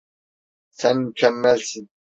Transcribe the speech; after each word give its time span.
Sen 0.71 0.97
mükemmelsin. 0.97 1.89